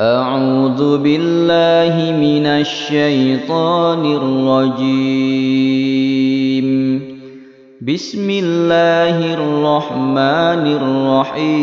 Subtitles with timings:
[0.00, 5.16] أعوذ بالله من الشيطان الرجيم.
[7.82, 11.56] بسم الله الرحمن الرحيم.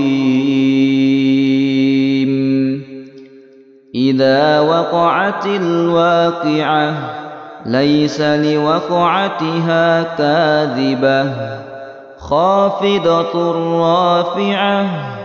[3.96, 6.94] إذا وقعت الواقعة
[7.66, 11.34] ليس لوقعتها كاذبة.
[12.18, 15.23] خافضة رافعة.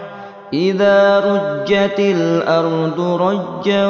[0.53, 3.87] إذا رجت الأرض رجا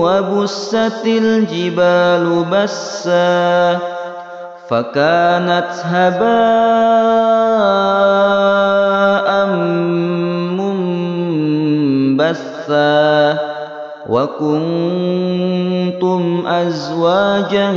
[0.00, 3.78] وبست الجبال بسا
[4.68, 6.32] فكانت هباء
[12.16, 13.38] منبثا
[14.08, 15.42] وكنتم
[16.46, 17.72] أزواجا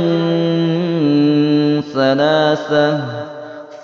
[1.94, 3.25] ثلاثة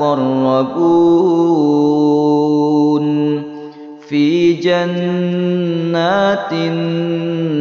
[0.00, 1.04] المقربون
[4.08, 7.54] في جنات النعيم.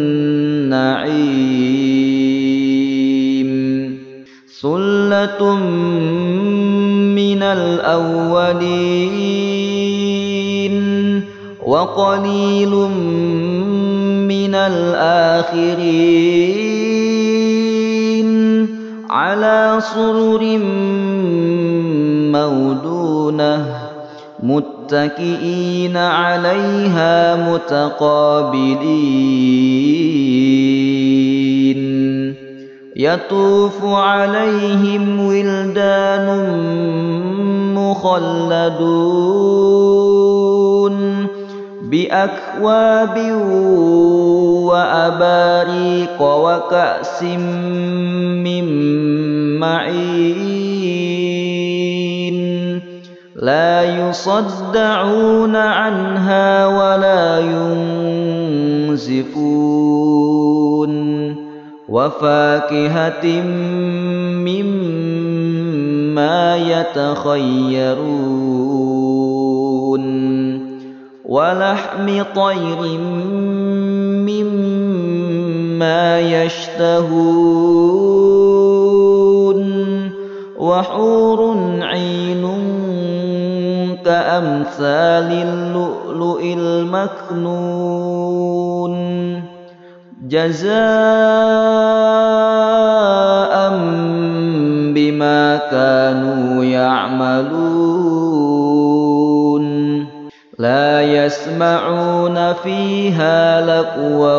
[4.62, 5.56] ثلة
[7.16, 8.84] من الأولين
[11.66, 12.74] وقليل
[14.30, 16.24] من الآخرين.
[19.10, 20.42] على سرر
[22.36, 23.66] مودونه
[24.44, 28.84] متكئين عليها متقابلين
[32.96, 36.28] يطوف عليهم ولدان
[37.76, 39.24] مخلدون
[41.82, 43.18] بأكواب
[44.70, 47.24] وأباريق وكأس
[48.44, 48.66] من
[49.60, 50.73] معين
[53.44, 57.40] لا يصدعون عنها ولا
[58.88, 60.94] ينزفون.
[61.90, 63.26] وفاكهة
[64.48, 68.04] مما يتخيرون.
[71.26, 72.82] ولحم طير
[74.24, 77.74] مما يشتهون.
[80.60, 81.40] وحور
[81.82, 82.63] عين
[84.06, 87.84] كأمثال اللؤلؤ المكنون.
[90.28, 90.74] جزاء
[94.96, 98.04] بما كانوا يعملون.
[100.60, 104.38] لا يسمعون فيها لقوا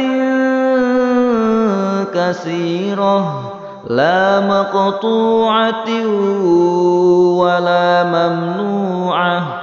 [2.14, 3.52] كثيرة
[3.90, 5.90] لا مقطوعة
[7.40, 9.59] ولا ممنوعة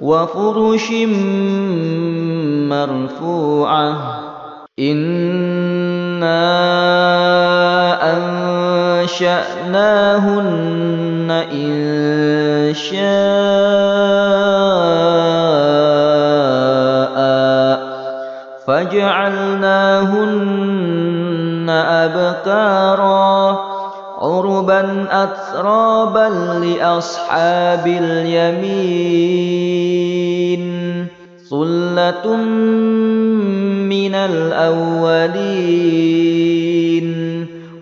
[0.00, 0.90] وفرش
[2.70, 3.96] مرفوعة.
[4.78, 6.46] إنا
[9.02, 11.74] أنشأناهن إن
[12.74, 13.06] شاء
[18.66, 20.46] فجعلناهن
[21.70, 23.58] أبكارا
[24.18, 26.28] عربا أترابا
[26.64, 29.65] لأصحاب اليمين
[31.96, 32.36] ثلة
[33.88, 35.46] من الأولين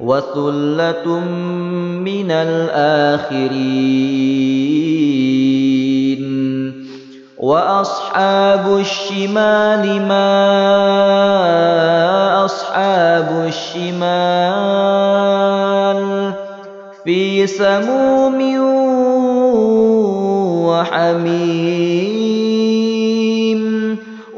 [0.00, 1.18] وثلة
[1.98, 3.74] من الآخرين
[7.38, 10.30] وأصحاب الشمال ما
[12.44, 14.44] أصحاب الشمال
[17.04, 18.38] في سموم
[20.70, 22.53] وحميم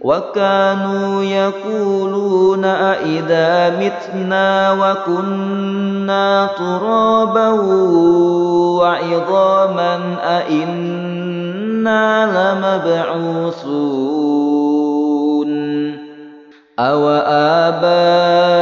[0.00, 7.48] وكانوا يقولون أئذا متنا وكنا ترابا
[8.80, 12.04] وعظاما أئنا
[12.86, 13.90] لمبعوثون
[16.78, 18.59] أو آباؤنا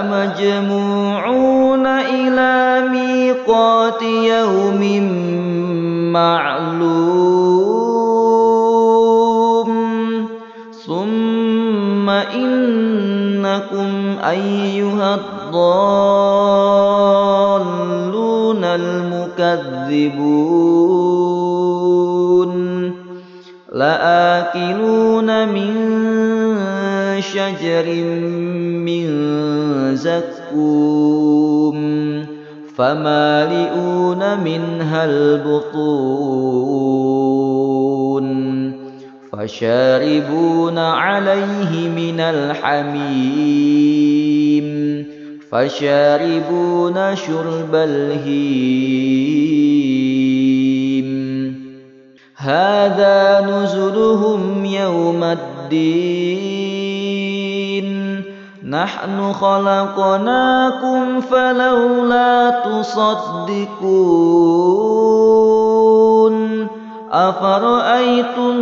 [0.00, 5.02] لمجموعون إلى ميقات يوم
[6.12, 7.00] معلوم.
[10.86, 13.88] ثم إنكم
[14.28, 15.64] أيها الضالون
[18.64, 20.20] المكذبون.
[23.72, 25.76] لآكلون من
[27.20, 28.04] شجر
[28.84, 29.06] من
[29.96, 31.80] زكوم
[32.76, 36.40] فمالئون منها البطون
[39.32, 43.80] فشاربون عليه من الحميم
[45.50, 49.10] فشاربون شرب الهيم
[52.36, 56.59] هذا نزلهم يوم الدين
[58.70, 63.80] نحن خلقناكم فلولا تصدقون.
[67.12, 68.56] أفرأيتم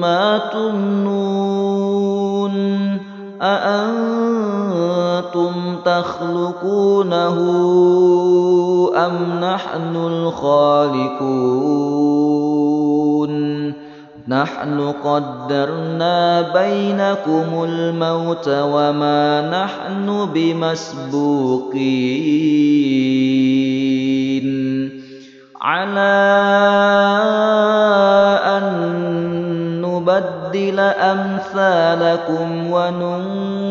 [0.00, 2.56] ما تمنون؟
[3.42, 5.52] أأنتم
[5.84, 7.36] تخلقونه
[8.96, 11.95] أم نحن الخالقون؟
[14.28, 21.76] نحن قدرنا بينكم الموت وما نحن بمسبوقين.
[25.62, 26.16] على
[28.44, 28.64] أن
[29.82, 33.62] نبدل أمثالكم وننشئكم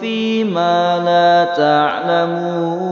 [0.00, 2.91] فيما لا تعلمون.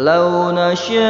[0.00, 1.00] لو نشاء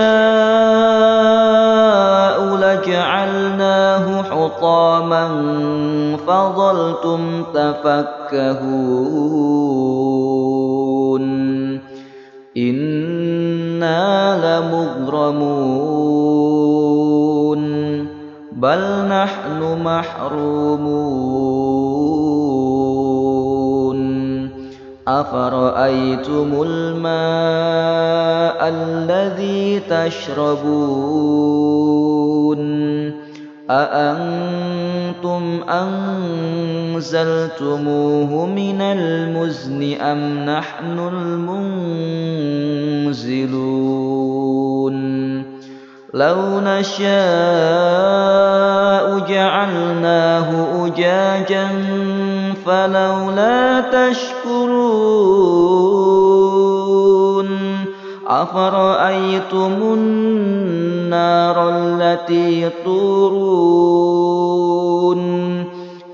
[2.57, 5.25] لجعلناه حطاما
[6.27, 8.51] فظلتم تفكهون.
[12.57, 14.03] إنا
[14.59, 15.61] لمغرمون.
[18.53, 21.50] بل نحن محرومون.
[25.11, 31.41] أفرأيتم الماء الذي تشربون؟
[33.71, 35.61] أأنتم
[36.99, 40.99] أنزلتموه من المزن أم نحن
[43.13, 44.10] المنزلون؟
[46.15, 47.11] لو نشاء
[49.19, 51.69] جعلناه أجاجا
[52.67, 55.21] فلولا تشكرون
[58.27, 64.01] أفرأيتم النار التي تورون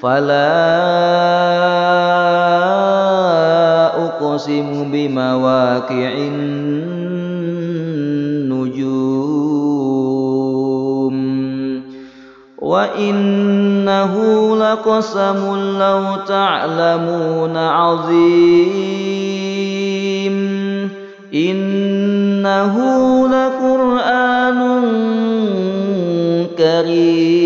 [0.00, 0.56] فلا
[4.06, 6.66] أقسم بمواقع النجوم
[12.58, 14.14] وإنه
[14.56, 19.06] لقسم لو تعلمون عظيم
[21.34, 22.74] إنه
[23.28, 24.60] لقرآن
[26.58, 27.45] كريم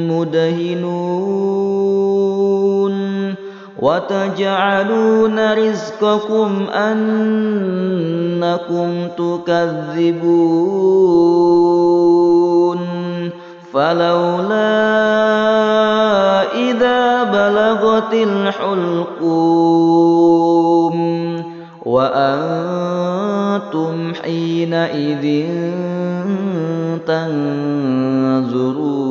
[0.11, 1.71] مدهنون
[3.81, 7.47] وتجعلون رزقكم أنكم
[9.17, 10.21] تكذبون
[13.73, 14.71] فلولا
[16.53, 19.31] إذا بلغت الحلقوم
[21.85, 23.33] وأنتم
[24.23, 25.45] حينئذ
[27.07, 29.10] تنظرون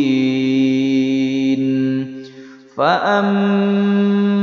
[2.81, 4.41] فأما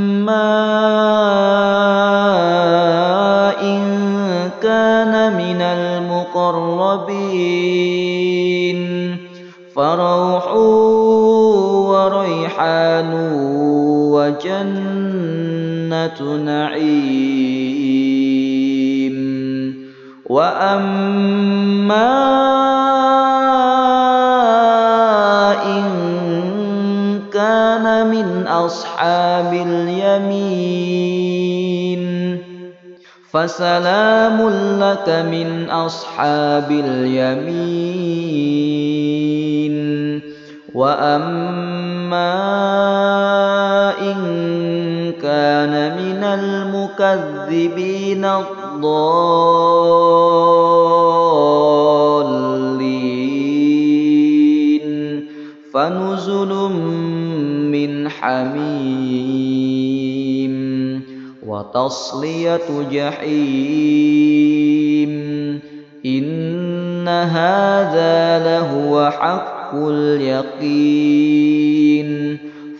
[3.61, 3.81] إن
[4.63, 7.09] كان من المقربين
[9.75, 10.53] فروح
[11.91, 13.11] وريحان
[14.15, 17.59] وجنة نعيم
[20.29, 22.09] وأما
[28.65, 31.29] أصحاب اليمين.
[33.31, 34.49] فسلام
[34.79, 38.19] لك من أصحاب اليمين.
[40.75, 42.39] وأما
[44.01, 44.17] إن
[45.21, 48.89] كان من المكذبين الضالين.
[55.73, 57.08] فنزل من
[58.21, 59.29] حميم
[61.45, 64.39] وتصلية جحيم.
[66.05, 70.79] إن هذا لهو حق اليقين.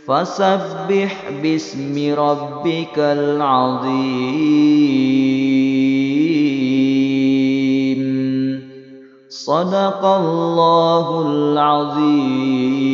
[0.07, 3.99] فسبح باسم ربك العظيم.
[9.29, 12.88] صدق الله العظيم.